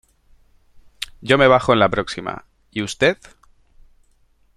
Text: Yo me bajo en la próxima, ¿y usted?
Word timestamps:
Yo 1.21 1.37
me 1.37 1.47
bajo 1.47 1.73
en 1.73 1.79
la 1.79 1.87
próxima, 1.89 2.45
¿y 2.71 2.81
usted? 2.81 3.19